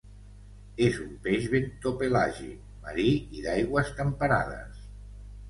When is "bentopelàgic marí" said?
1.51-3.07